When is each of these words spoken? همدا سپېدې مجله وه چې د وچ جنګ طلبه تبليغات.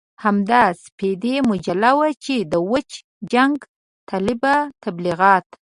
همدا 0.23 0.63
سپېدې 0.83 1.35
مجله 1.51 1.91
وه 1.97 2.09
چې 2.23 2.35
د 2.51 2.53
وچ 2.71 2.91
جنګ 3.33 3.55
طلبه 4.09 4.55
تبليغات. 4.83 5.47